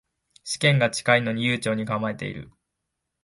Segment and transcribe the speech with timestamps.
[0.43, 2.51] 試験が近いのに悠長に構えてる